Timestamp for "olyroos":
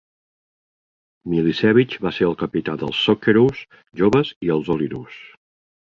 4.79-5.21